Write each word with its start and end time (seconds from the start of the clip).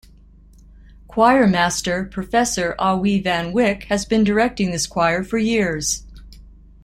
Choir 1.07 1.45
master 1.45 2.05
prof. 2.05 2.31
Awie 2.31 3.23
van 3.23 3.51
Wyk 3.53 3.83
has 3.83 4.03
been 4.03 4.23
directing 4.23 4.71
this 4.71 4.87
choir 4.87 5.23
for 5.23 5.37
years. 5.37 6.01